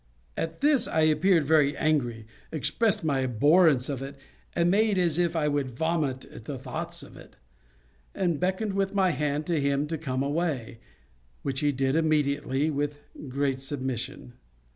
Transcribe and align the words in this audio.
At 0.35 0.61
this 0.61 0.87
I 0.87 1.01
appeared 1.01 1.43
very 1.45 1.77
angry, 1.77 2.25
expressed 2.51 3.03
my 3.03 3.19
abhorrence 3.19 3.87
of 3.87 4.01
it, 4.01 4.17
made 4.57 4.97
as 4.97 5.19
if 5.19 5.35
I 5.35 5.47
would 5.47 5.77
vomit 5.77 6.25
at 6.25 6.45
the 6.45 6.57
thoughts 6.57 7.03
of 7.03 7.15
it, 7.15 7.35
and 8.15 8.39
beckoned 8.39 8.73
with 8.73 8.95
my 8.95 9.11
hand 9.11 9.45
to 9.45 9.61
him 9.61 9.85
to 9.85 9.99
come 9.99 10.23
away, 10.23 10.79
which 11.43 11.59
he 11.59 11.71
did 11.71 11.95
immediately, 11.95 12.71
with 12.71 13.03
great 13.29 13.61
submission. 13.61 14.33